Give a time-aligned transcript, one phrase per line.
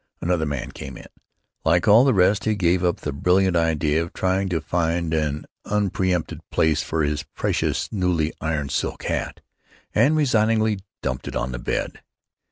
[0.19, 1.05] Another man came in.
[1.63, 5.45] Like all the rest, he gave up the brilliant idea of trying to find an
[5.67, 9.41] unpreëmpted place for his precious newly ironed silk hat,
[9.93, 12.01] and resignedly dumped it on the bed.